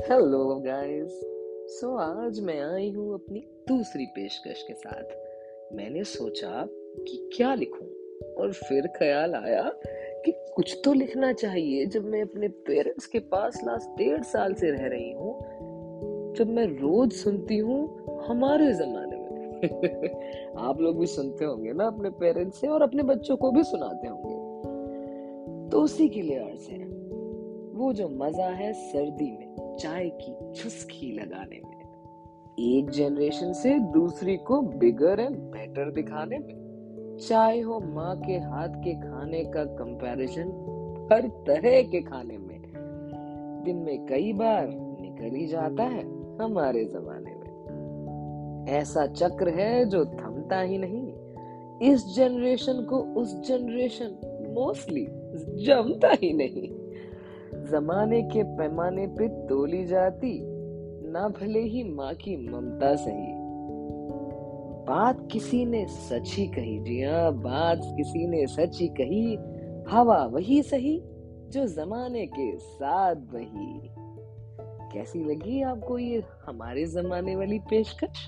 [0.00, 1.20] Hello guys
[1.80, 6.68] so आज मैं आई हूँ अपनी दूसरी पेशकश के साथ। मैंने सोचा
[6.98, 7.86] कि क्या लिखूं,
[8.34, 9.62] और फिर ख्याल आया
[10.24, 14.70] कि कुछ तो लिखना चाहिए। जब मैं अपने पेरेंट्स के पास लास्ट डेढ़ साल से
[14.70, 15.38] रह रही हूँ,
[16.34, 22.10] जब मैं रोज सुनती हूँ हमारे जमाने में। आप लोग भी सुनते होंगे ना अपने
[22.10, 24.40] पेरेंट्स से, और अपने बच्चों को भी सुनाते होंगे।
[25.70, 27.00] तो उसी के लिए अर्ज़ है
[27.74, 31.80] वो जो मज़ा है सर्दी में चाय की चुस्की लगाने में।
[32.78, 36.70] एक जनरेशन से दूसरी को बिगर एंड बेटर दिखाने में।
[37.28, 40.48] चाहे हो माँ के हाथ के खाने का कंपैरिजन
[41.12, 42.62] हर तरह के खाने में।
[43.64, 44.68] दिन में कई बार
[45.00, 46.02] निकल ही जाता है
[46.36, 47.50] हमारे जमाने में।
[48.68, 51.12] ऐसा चक्र है जो थमता ही नहीं।
[51.92, 54.06] इस जनरेशन को उस जनरेशन
[54.54, 55.06] मोस्टली
[55.64, 56.79] जमता ही नहीं।
[57.70, 60.38] जमाने के पैमाने पे तोली जाती,
[61.12, 63.40] ना भले ही माँ की ममता सही।
[64.86, 69.34] बात किसी ने सच कही जी हाँ बात किसी ने सच कही,
[69.90, 71.00] हवा वही सही,
[71.48, 73.90] जो जमाने के साथ बही
[74.92, 78.26] कैसी लगी आपको ये हमारे जमाने वाली पेशकश?